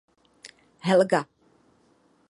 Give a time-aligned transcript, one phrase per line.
[0.79, 1.21] Helga.